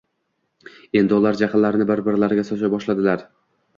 Endi 1.01 1.15
ular 1.19 1.37
jahllarini 1.41 1.87
bir-birlariga 1.91 2.47
socha 2.51 2.71
boshladilar. 2.77 3.27